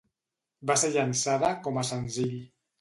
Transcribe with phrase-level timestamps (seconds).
[0.71, 2.37] Va ser llançada com a senzill.